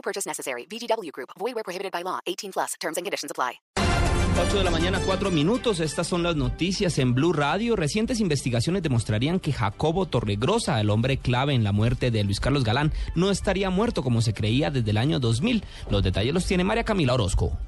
No 0.00 0.02
purchase 0.02 0.26
necessary. 0.26 0.66
VGW 0.66 1.12
Group. 1.12 1.30
Void 1.38 1.54
where 1.54 1.62
prohibited 1.62 1.92
by 1.92 2.02
law. 2.02 2.20
18 2.24 2.52
plus. 2.52 2.74
Terms 2.80 2.96
and 2.96 3.04
conditions 3.04 3.30
apply. 3.30 3.60
8 4.40 4.56
de 4.56 4.64
la 4.64 4.70
mañana, 4.70 4.98
4 5.04 5.30
minutos. 5.30 5.80
Estas 5.80 6.06
son 6.06 6.22
las 6.22 6.36
noticias 6.36 6.98
en 6.98 7.14
Blue 7.14 7.34
Radio. 7.34 7.76
Recientes 7.76 8.20
investigaciones 8.20 8.82
demostrarían 8.82 9.40
que 9.40 9.52
Jacobo 9.52 10.06
Torregrosa, 10.06 10.80
el 10.80 10.88
hombre 10.88 11.18
clave 11.18 11.52
en 11.52 11.64
la 11.64 11.72
muerte 11.72 12.10
de 12.10 12.24
Luis 12.24 12.40
Carlos 12.40 12.64
Galán, 12.64 12.92
no 13.14 13.30
estaría 13.30 13.68
muerto 13.68 14.02
como 14.02 14.22
se 14.22 14.32
creía 14.32 14.70
desde 14.70 14.92
el 14.92 14.96
año 14.96 15.20
2000. 15.20 15.64
Los 15.90 16.02
detalles 16.02 16.32
los 16.32 16.46
tiene 16.46 16.64
María 16.64 16.84
Camila 16.84 17.12
Orozco. 17.12 17.58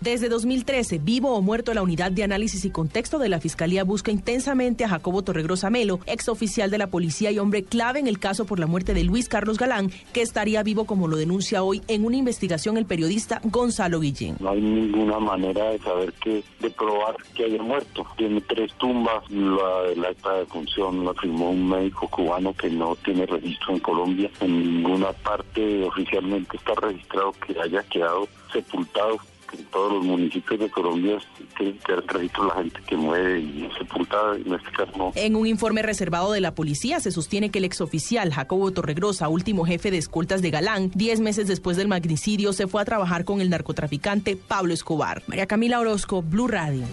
Desde 0.00 0.28
2013, 0.28 0.98
vivo 0.98 1.34
o 1.34 1.40
muerto, 1.40 1.72
la 1.72 1.82
unidad 1.82 2.12
de 2.12 2.22
análisis 2.22 2.64
y 2.66 2.70
contexto 2.70 3.18
de 3.18 3.30
la 3.30 3.40
Fiscalía 3.40 3.82
busca 3.82 4.10
intensamente 4.10 4.84
a 4.84 4.88
Jacobo 4.88 5.22
Torregrosa 5.22 5.70
Melo, 5.70 6.00
ex 6.06 6.28
oficial 6.28 6.70
de 6.70 6.78
la 6.78 6.88
policía 6.88 7.30
y 7.30 7.38
hombre 7.38 7.64
clave 7.64 7.98
en 7.98 8.06
el 8.06 8.18
caso 8.18 8.44
por 8.44 8.58
la 8.58 8.66
muerte 8.66 8.92
de 8.92 9.04
Luis 9.04 9.28
Carlos 9.28 9.58
Galán, 9.58 9.90
que 10.12 10.20
estaría 10.20 10.62
vivo 10.62 10.84
como 10.84 11.08
lo 11.08 11.16
denuncia 11.16 11.62
hoy 11.62 11.80
en 11.88 12.04
una 12.04 12.16
investigación 12.16 12.76
el 12.76 12.84
periodista 12.84 13.40
Gonzalo 13.44 14.00
Guillén. 14.00 14.36
No 14.38 14.50
hay 14.50 14.60
ninguna 14.60 15.18
manera 15.18 15.70
de 15.70 15.78
saber 15.78 16.12
que, 16.14 16.44
de 16.60 16.70
probar 16.70 17.16
que 17.34 17.44
haya 17.44 17.62
muerto. 17.62 18.06
Tiene 18.18 18.42
tres 18.42 18.72
tumbas, 18.74 19.28
la 19.30 19.82
del 19.88 20.04
acta 20.04 20.34
de 20.34 20.46
función 20.46 21.04
la 21.04 21.14
firmó 21.14 21.50
un 21.50 21.68
médico 21.68 22.06
cubano 22.08 22.52
que 22.52 22.68
no 22.68 22.96
tiene 22.96 23.24
registro 23.24 23.72
en 23.72 23.80
Colombia. 23.80 24.30
En 24.40 24.58
ninguna 24.58 25.12
parte 25.12 25.84
oficialmente 25.84 26.58
está 26.58 26.74
registrado 26.74 27.32
que 27.32 27.58
haya 27.58 27.82
quedado 27.84 28.28
sepultado 28.52 29.18
en 29.52 29.64
todos 29.66 29.92
los 29.92 30.04
municipios 30.04 30.60
de 30.60 30.70
Colombia 30.70 31.18
tiene 31.56 31.78
que 31.78 31.92
haber 31.92 32.06
registro 32.06 32.46
la 32.46 32.54
gente 32.54 32.80
que 32.86 32.96
muere 32.96 33.40
y 33.40 33.68
sepultada, 33.78 34.36
en 34.36 34.54
este 34.54 34.70
no. 34.96 35.12
En 35.14 35.36
un 35.36 35.46
informe 35.46 35.82
reservado 35.82 36.32
de 36.32 36.40
la 36.40 36.54
policía 36.54 37.00
se 37.00 37.10
sostiene 37.10 37.50
que 37.50 37.58
el 37.58 37.64
exoficial 37.64 38.32
Jacobo 38.32 38.70
Torregrosa, 38.72 39.28
último 39.28 39.64
jefe 39.64 39.90
de 39.90 39.98
escoltas 39.98 40.42
de 40.42 40.50
Galán, 40.50 40.90
diez 40.94 41.20
meses 41.20 41.48
después 41.48 41.76
del 41.76 41.88
magnicidio 41.88 42.52
se 42.52 42.66
fue 42.66 42.82
a 42.82 42.84
trabajar 42.84 43.24
con 43.24 43.40
el 43.40 43.50
narcotraficante 43.50 44.36
Pablo 44.36 44.74
Escobar. 44.74 45.22
María 45.26 45.46
Camila 45.46 45.80
Orozco, 45.80 46.22
Blue 46.22 46.48
Radio. 46.48 46.84